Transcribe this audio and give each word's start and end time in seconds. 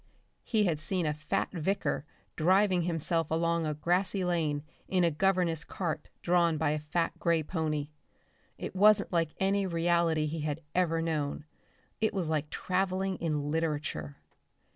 He 0.43 0.63
had 0.63 0.79
seen 0.79 1.05
a 1.05 1.13
fat 1.13 1.51
vicar 1.51 2.05
driving 2.35 2.81
himself 2.81 3.29
along 3.29 3.67
a 3.67 3.75
grassy 3.75 4.25
lane 4.25 4.63
in 4.87 5.03
a 5.03 5.11
governess 5.11 5.63
cart 5.63 6.09
drawn 6.23 6.57
by 6.57 6.71
a 6.71 6.79
fat 6.79 7.19
grey 7.19 7.43
pony. 7.43 7.89
It 8.57 8.75
wasn't 8.75 9.13
like 9.13 9.29
any 9.39 9.67
reality 9.67 10.25
he 10.25 10.39
had 10.39 10.61
ever 10.73 11.03
known. 11.03 11.45
It 11.99 12.15
was 12.15 12.29
like 12.29 12.49
travelling 12.49 13.17
in 13.17 13.51
literature. 13.51 14.17